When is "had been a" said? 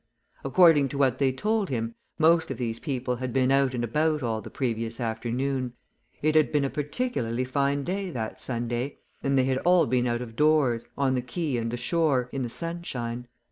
6.33-6.71